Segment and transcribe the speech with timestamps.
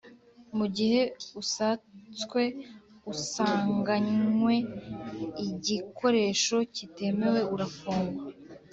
[0.57, 1.01] Mu gihe
[1.41, 2.41] usatswe
[3.11, 4.53] asanganywe
[5.47, 8.23] igikoresho kitemewe arafungwa.